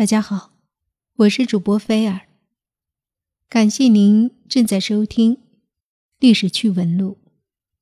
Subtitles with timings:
[0.00, 0.52] 大家好，
[1.16, 2.22] 我是主播菲尔，
[3.50, 5.36] 感谢您正在收听
[6.18, 7.18] 《历史趣闻录》。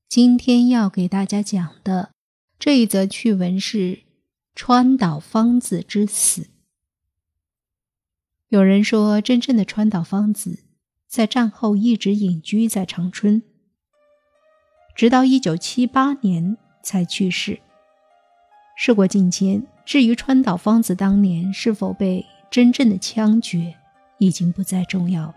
[0.08, 2.10] 今天要给大家讲的
[2.58, 4.00] 这一则趣闻是
[4.56, 6.48] 川岛芳子之死。
[8.48, 10.64] 有人说，真正的川岛芳子
[11.06, 13.44] 在战后一直隐居在长春，
[14.96, 17.60] 直到一九七八年才去世。
[18.76, 19.64] 事过境迁。
[19.88, 23.74] 至于川岛芳子当年是否被真正的枪决，
[24.18, 25.36] 已经不再重要了。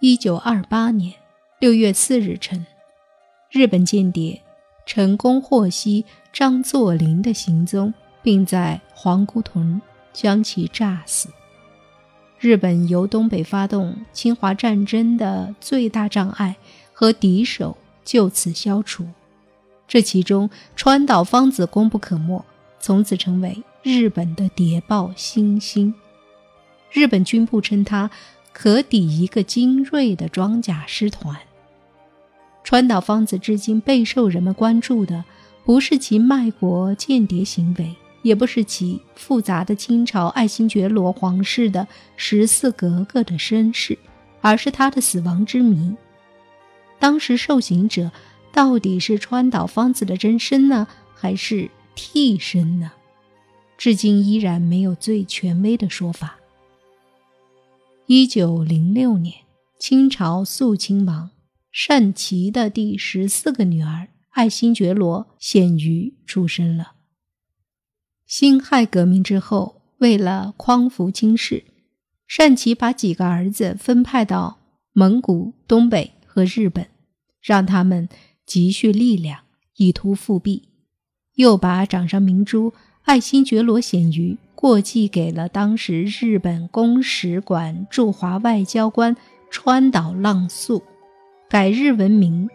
[0.00, 1.14] 一九二八年
[1.60, 2.66] 六月四日晨，
[3.48, 4.42] 日本间谍
[4.84, 9.80] 成功获悉张作霖的行踪，并在黄姑屯
[10.12, 11.28] 将其炸死。
[12.40, 16.56] 日本由东北发动侵华战争的最大障碍
[16.92, 19.06] 和敌手就此消除，
[19.86, 22.44] 这其中川岛芳子功不可没。
[22.80, 25.94] 从此成为日本的谍报新星，
[26.90, 28.10] 日本军部称他
[28.52, 31.36] 可抵一个精锐的装甲师团。
[32.64, 35.24] 川岛芳子至今备受人们关注的，
[35.64, 43.98] 不是其卖国间谍行为，也不是其复杂的清朝爱新觉罗皇室的十四格格的身世，
[44.40, 45.94] 而是他的死亡之谜。
[46.98, 48.10] 当时受刑者
[48.52, 51.70] 到底是川岛芳子的真身呢，还是？
[52.02, 52.92] 替身呢？
[53.76, 56.38] 至今依然没有最权威的说法。
[58.06, 59.34] 一九零六年，
[59.78, 61.30] 清朝肃亲王
[61.70, 66.92] 善祺的第十四个女儿爱新觉罗显瑜出生了。
[68.26, 71.64] 辛亥革命之后，为了匡扶清室，
[72.26, 74.58] 善祺把几个儿子分派到
[74.92, 76.88] 蒙古、东北和日本，
[77.42, 78.08] 让他们
[78.46, 79.40] 积蓄力量，
[79.76, 80.69] 以图复辟。
[81.40, 82.70] 又把掌上明珠
[83.04, 89.16] 爱新觉罗显瑜过继给了当时日本公使馆驻华外交官
[89.50, 90.82] 川岛浪速，
[91.48, 92.46] 改日文名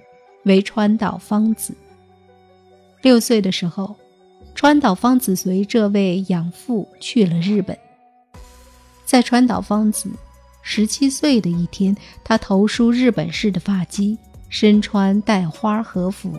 [0.44, 1.74] 为川岛芳子。
[3.01, 3.95] 六岁的时候，
[4.53, 7.75] 川岛芳子随这位养父去了日本。
[9.03, 10.12] 在川岛芳子
[10.62, 14.16] 十七岁的一天，她头梳日本式的发髻，
[14.47, 16.38] 身穿带花和服，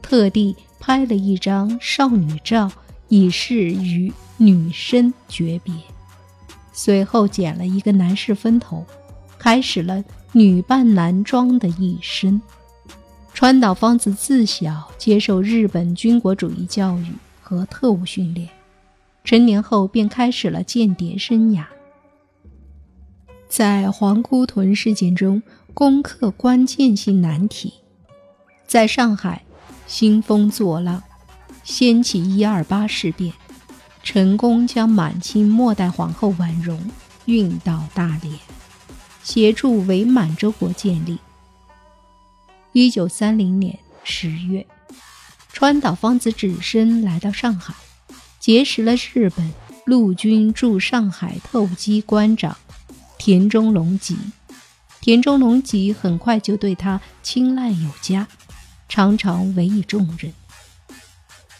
[0.00, 0.56] 特地。
[0.82, 2.72] 拍了一张少女照，
[3.08, 5.74] 以示与女生诀别。
[6.72, 8.82] 随后剪了一个男士分头，
[9.38, 10.02] 开始了
[10.32, 12.40] 女扮男装的一生。
[13.34, 17.12] 川岛芳子自小接受日本军国主义教育
[17.42, 18.48] 和特务训练，
[19.22, 21.64] 成年后便开始了间谍生涯。
[23.50, 25.42] 在黄姑屯事件中
[25.74, 27.74] 攻克关键性难题，
[28.66, 29.44] 在上海。
[29.90, 31.02] 兴风作浪，
[31.64, 33.34] 掀起一二八事变，
[34.04, 36.80] 成功将满清末代皇后婉容
[37.24, 38.38] 运到大连，
[39.24, 41.18] 协助伪满洲国建立。
[42.72, 44.64] 一九三零年十月，
[45.52, 47.74] 川岛芳子只身来到上海，
[48.38, 49.52] 结识了日本
[49.84, 52.56] 陆军驻上海特务机关长
[53.18, 54.16] 田中隆吉。
[55.00, 58.28] 田中隆吉很快就对他青睐有加。
[58.90, 60.30] 常常委以重任。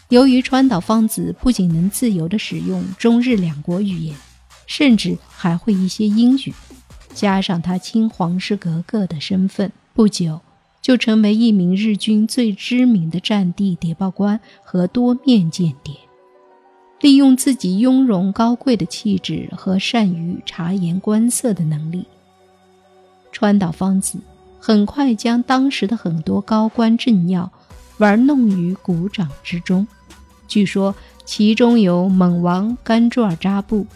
[0.09, 4.15] 由于川岛芳子不仅能自由地使用中日两国语言，
[4.67, 6.53] 甚至还会一些英语，
[7.13, 10.41] 加上她亲皇室格格的身份，不久
[10.81, 15.95] 就成为一名日军最知名的战地谍报官和多面间谍。
[16.99, 22.05] 利用自己雍容高贵的气质和善于察言观色的能力，
[23.31, 24.19] 川岛芳子。
[24.63, 27.51] 很快将当时的很多高官政要
[27.97, 29.87] 玩弄于股掌之中。
[30.47, 30.93] 据说
[31.25, 33.87] 其中有蒙王甘珠尔扎布、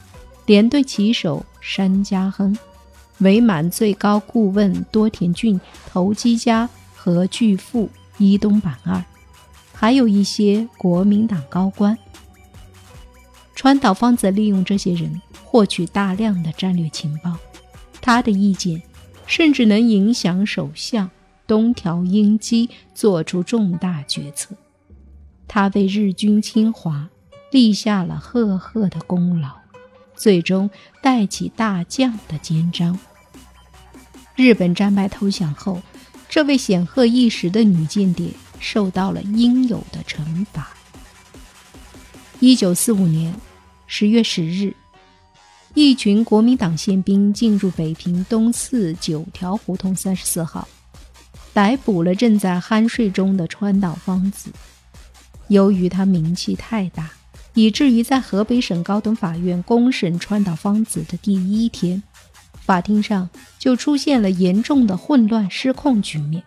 [0.48, 2.58] 连队旗手山家亨、
[3.20, 5.62] 伪满最高顾问多田骏、
[5.92, 7.88] 投机家和巨富
[8.18, 9.04] 伊东板二，
[9.72, 11.96] 还有一些国民党高官。
[13.54, 17.36] 川岛芳子利用这些人获取大量的战略情报，
[18.02, 18.82] 他的意见。
[19.28, 21.10] 甚至能影响首相
[21.48, 24.56] 东条英机做出重大决策。
[25.48, 27.10] 他为日军侵华
[27.52, 29.52] 立下了赫赫的功劳，
[30.16, 30.70] 最终
[31.02, 32.98] 带起大将的肩章。
[34.36, 35.82] 日本战败投降后，
[36.28, 40.70] 这位显赫一时的女间谍受到了应有的惩罚。
[42.40, 43.34] 一九四五年
[43.88, 44.76] 十月十日。
[45.76, 50.66] 一群国民党宪兵进入北平东四九条胡同三十四号，
[51.54, 54.50] 逮捕了正在酣睡中的川岛芳子。
[55.50, 57.12] 由于他名气太大，
[57.56, 62.02] 以至于在河北省高等法院公审川岛芳子的第一天，
[62.62, 63.30] 法庭上
[63.60, 66.42] 就出现了严重的混乱失控局面。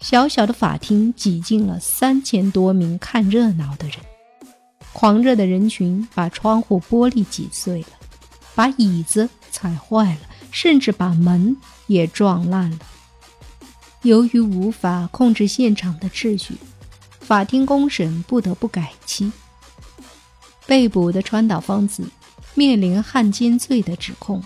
[0.00, 3.98] 小小的法庭挤进了三千多名看热闹的人，
[4.92, 7.86] 狂热的人群把窗户玻璃挤碎了，
[8.54, 10.20] 把椅子踩坏了，
[10.50, 11.56] 甚至把门
[11.86, 12.78] 也撞烂了。
[14.02, 16.54] 由于无法控制现场的秩序，
[17.20, 19.30] 法庭公审不得不改期。
[20.66, 22.08] 被捕的川岛芳子
[22.54, 24.42] 面临汉奸罪的指控，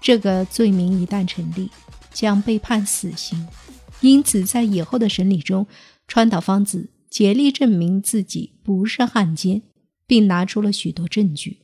[0.00, 1.70] 这个罪名一旦成立，
[2.12, 3.46] 将被判死刑。
[4.00, 5.66] 因此，在以后的审理中，
[6.08, 9.62] 川岛芳子竭力证明自己不是汉奸，
[10.06, 11.58] 并拿出了许多证据。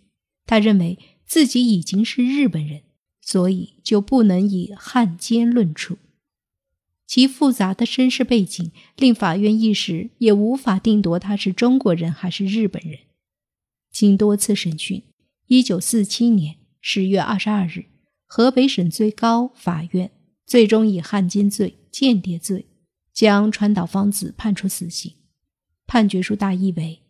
[0.46, 2.82] 他认为自己已经是日本人，
[3.20, 5.98] 所以就不能以汉奸论处。
[7.06, 12.98] 其复杂的身世背景令法院一时也无法定夺他是中国人还是日本人。
[13.90, 15.02] 经多次审讯，
[15.46, 17.86] 一九四七年十月二十二日，
[18.26, 20.10] 河北省最高法院
[20.46, 22.66] 最终以汉奸罪、间谍罪
[23.12, 25.14] 将川岛芳子判处死刑。
[25.86, 27.00] 判决书大意为：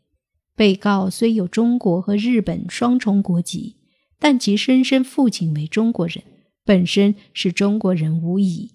[0.55, 3.78] 被告虽有中国和日本双重国籍，
[4.19, 6.23] 但其生身父亲为中国人，
[6.65, 8.73] 本身是中国人无疑。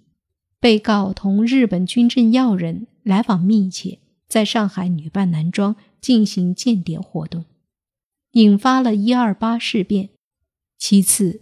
[0.60, 7.44] 被告同日本军政要人来往密切，在上海女扮男装进行间谍活动。
[8.32, 10.10] 引发了一二八事变。
[10.80, 11.42] 其次，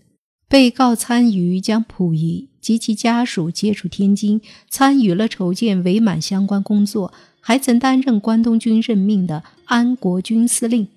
[0.49, 10.87] 被告参与将溥仪及其家属接触天津，参与了筹建伪满相关工作，还曾担任关东军任命的安国军司令，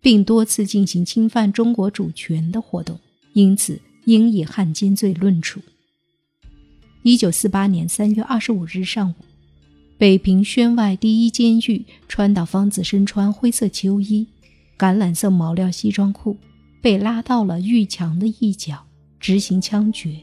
[0.00, 2.98] 并多次进行侵犯中国主权的活动，
[3.32, 5.60] 因此应以汉奸罪论处。
[7.02, 9.14] 一九四八年三月二十五日上午，
[9.98, 14.26] 北平宣外第一监狱，川岛芳子身穿灰色秋衣。
[14.78, 16.36] 橄榄色毛料西装裤，
[16.82, 18.84] 被拉到了狱墙的一角
[19.18, 20.20] 执行枪决。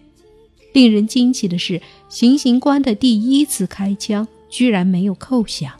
[0.73, 5.73] 令人惊奇的是，行刑官的第一次开枪居然没有扣响。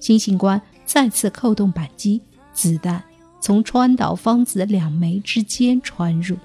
[0.00, 2.20] 行刑官再次扣动扳机，
[2.52, 3.02] 子弹
[3.46, 6.36] 从川岛芳子两眉之间穿入。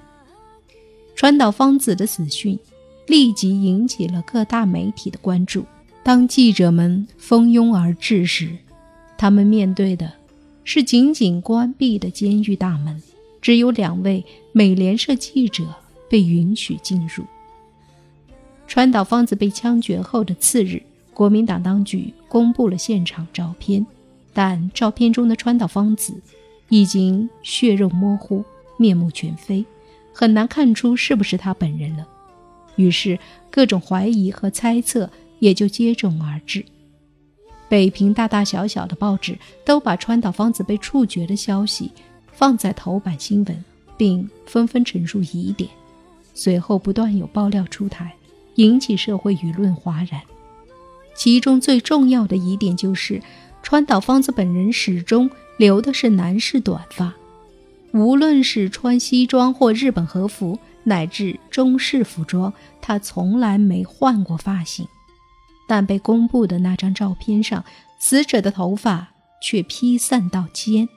[1.16, 2.56] 川岛芳子的死讯
[3.08, 5.64] 立即引起了各大媒体的关注。
[6.04, 8.56] 当记者们蜂拥而至时，
[9.18, 10.12] 他们面对的。
[10.62, 13.02] 是紧紧关闭的监狱大门，
[13.40, 15.64] 只有两位美联社记者
[16.08, 17.24] 被允许进入。
[18.68, 20.80] 川岛芳子被枪决后的次日，
[21.12, 23.84] 国民党当局公布了现场照片，
[24.32, 26.14] 但照片中的川岛芳子
[26.72, 28.42] 已经血肉模糊、
[28.78, 29.62] 面目全非，
[30.10, 32.08] 很难看出是不是他本人了。
[32.76, 33.18] 于是，
[33.50, 36.64] 各种怀疑和猜测也就接踵而至。
[37.68, 41.90] 北平大大小小的报纸都把川岛芳子被处决的消息
[42.32, 43.64] 放在头版新闻，
[43.98, 45.68] 并纷纷陈述疑点。
[46.32, 48.14] 随后不断有爆料出台，
[48.54, 50.18] 引起社会舆论哗然。
[51.14, 53.20] 其中最重要的疑点就是，
[53.62, 55.28] 川岛芳子本人始终
[55.62, 57.14] 留的是男士短发，
[57.92, 64.84] 无论是穿西装或日本和服，乃至中式服装，他从来没换过发型。
[65.68, 67.64] 但被公布的那张照片上，
[68.00, 69.06] 死者的头发
[69.40, 70.88] 却披散到肩，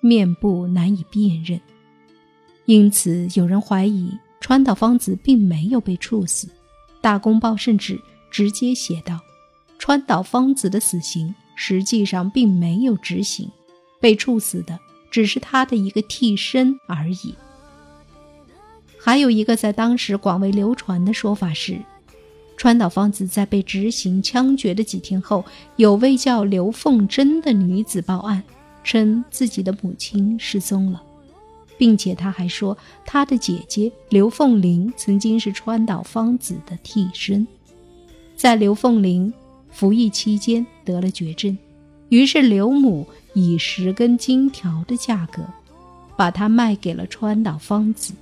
[0.00, 1.60] 面部难以辨认，
[2.66, 6.48] 因此有人怀疑川岛芳子并没有被处死。
[7.00, 9.18] 大公报甚至直接写道
[9.80, 13.50] ：“川岛芳子的死刑实际上并没有执行，
[14.02, 14.78] 被处死的
[15.10, 17.34] 只是他的一个替身而已。”
[19.00, 21.80] 还有一个在当时广为流传的说法是。
[22.54, 25.44] 川岛芳子在被执行枪决的几天后，
[25.76, 28.40] 有位叫刘凤珍的女子报案，
[28.84, 31.02] 称自己的母亲失踪了，
[31.76, 37.44] 并且她还说，她的姐姐刘凤玲曾经是川岛芳子的替身，
[38.36, 39.32] 在刘凤玲
[39.70, 41.58] 服役期间得了绝症，
[42.12, 45.42] 于是刘母以十根金条的价格，
[46.14, 48.12] 把她卖给了川岛芳子，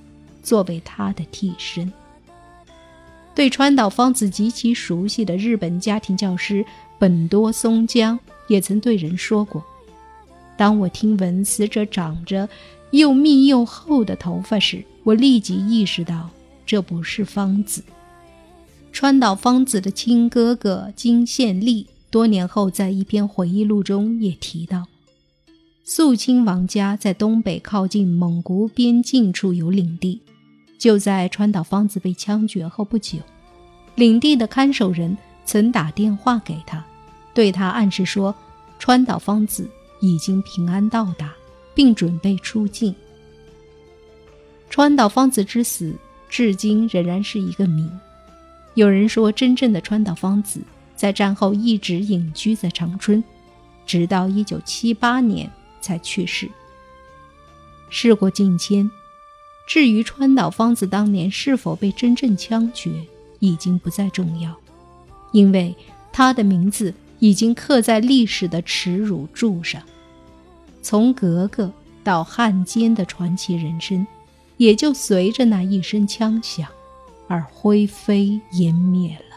[0.41, 1.91] 作为她的替身。
[3.35, 6.63] 对川岛芳子极其熟悉的日本家庭教师
[6.97, 8.17] 本多松江
[8.47, 9.61] 也曾对人说过
[10.55, 12.47] ：“当我听闻死者长着
[12.91, 16.29] 又密又厚的头发时，我立即意识到
[16.65, 17.83] 这不是芳子。”
[18.93, 24.85] 川岛芳子的亲哥哥金宪利多年后在一篇回忆录中也提到，
[25.85, 30.21] 肃亲王家在东北靠近蒙古边境处有领地。
[30.77, 33.19] 就在川岛芳子被枪决后不久，
[33.95, 36.83] 领地的看守人曾打电话给他，
[37.33, 38.35] 对他暗示说，
[38.77, 39.69] 川岛芳子
[40.01, 41.31] 已经平安到达，
[41.73, 42.93] 并准备出境。
[44.69, 45.95] 川岛芳子之死
[46.27, 47.89] 至今仍然是一个谜。
[48.73, 50.59] 有人说，真正的川岛芳子
[51.01, 53.23] 在战后一直隐居在长春，
[53.87, 55.49] 直到1978年
[55.81, 56.47] 才去世。
[57.89, 58.87] 事过境迁，
[59.67, 62.91] 至于川岛芳子当年是否被真正枪决，
[63.39, 64.55] 已经不再重要，
[65.31, 65.75] 因为
[66.13, 69.81] 她的名字已经刻在历史的耻辱柱上。
[70.83, 74.05] 从格格到汉奸的传奇人生，
[74.57, 76.67] 也就随着那一声枪响
[77.27, 79.30] 而灰飞烟灭了。